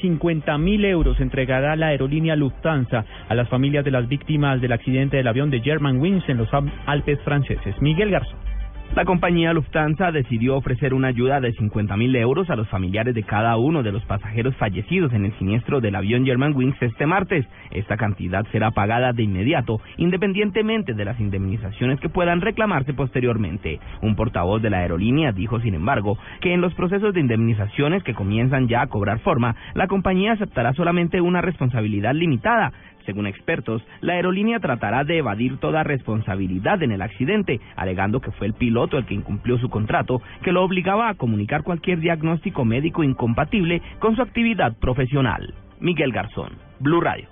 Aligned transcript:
50.000 0.00 0.84
euros 0.86 1.20
entregará 1.20 1.76
la 1.76 1.88
aerolínea 1.88 2.36
Lufthansa 2.36 3.04
a 3.28 3.34
las 3.34 3.48
familias 3.48 3.84
de 3.84 3.90
las 3.90 4.08
víctimas 4.08 4.60
del 4.60 4.72
accidente 4.72 5.16
del 5.16 5.28
avión 5.28 5.50
de 5.50 5.60
Germanwings 5.60 6.28
en 6.28 6.38
los 6.38 6.48
Alpes 6.86 7.20
franceses. 7.22 7.74
Miguel 7.80 8.10
Garzón. 8.10 8.47
La 8.94 9.04
compañía 9.04 9.52
Lufthansa 9.52 10.10
decidió 10.10 10.56
ofrecer 10.56 10.92
una 10.92 11.08
ayuda 11.08 11.40
de 11.40 11.52
50.000 11.52 12.16
euros 12.16 12.50
a 12.50 12.56
los 12.56 12.68
familiares 12.68 13.14
de 13.14 13.22
cada 13.22 13.56
uno 13.56 13.82
de 13.82 13.92
los 13.92 14.04
pasajeros 14.06 14.56
fallecidos 14.56 15.12
en 15.12 15.26
el 15.26 15.38
siniestro 15.38 15.80
del 15.80 15.94
avión 15.94 16.24
Germanwings 16.24 16.82
este 16.82 17.06
martes. 17.06 17.46
Esta 17.70 17.96
cantidad 17.96 18.44
será 18.50 18.72
pagada 18.72 19.12
de 19.12 19.22
inmediato, 19.22 19.80
independientemente 19.98 20.94
de 20.94 21.04
las 21.04 21.20
indemnizaciones 21.20 22.00
que 22.00 22.08
puedan 22.08 22.40
reclamarse 22.40 22.92
posteriormente. 22.94 23.78
Un 24.02 24.16
portavoz 24.16 24.62
de 24.62 24.70
la 24.70 24.78
aerolínea 24.78 25.32
dijo, 25.32 25.60
sin 25.60 25.74
embargo, 25.74 26.18
que 26.40 26.52
en 26.52 26.60
los 26.60 26.74
procesos 26.74 27.14
de 27.14 27.20
indemnizaciones 27.20 28.02
que 28.02 28.14
comienzan 28.14 28.68
ya 28.68 28.80
a 28.80 28.88
cobrar 28.88 29.20
forma, 29.20 29.54
la 29.74 29.86
compañía 29.86 30.32
aceptará 30.32 30.72
solamente 30.72 31.20
una 31.20 31.40
responsabilidad 31.40 32.14
limitada. 32.14 32.72
Según 33.08 33.26
expertos, 33.26 33.82
la 34.02 34.12
aerolínea 34.12 34.60
tratará 34.60 35.02
de 35.02 35.16
evadir 35.16 35.56
toda 35.56 35.82
responsabilidad 35.82 36.82
en 36.82 36.92
el 36.92 37.00
accidente, 37.00 37.58
alegando 37.74 38.20
que 38.20 38.32
fue 38.32 38.46
el 38.46 38.52
piloto 38.52 38.98
el 38.98 39.06
que 39.06 39.14
incumplió 39.14 39.56
su 39.56 39.70
contrato, 39.70 40.20
que 40.42 40.52
lo 40.52 40.62
obligaba 40.62 41.08
a 41.08 41.14
comunicar 41.14 41.62
cualquier 41.62 42.00
diagnóstico 42.00 42.66
médico 42.66 43.02
incompatible 43.02 43.80
con 43.98 44.14
su 44.14 44.20
actividad 44.20 44.76
profesional. 44.78 45.54
Miguel 45.80 46.12
Garzón, 46.12 46.58
Blue 46.80 47.00
Radio. 47.00 47.28